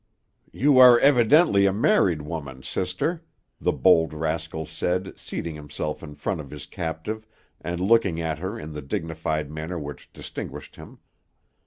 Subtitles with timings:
[0.51, 3.23] "You are evidently a married woman, sister,"
[3.59, 7.27] the bold rascal said, seating himself in front of his captive,
[7.63, 10.97] and looking at her in the dignified manner which distinguished him.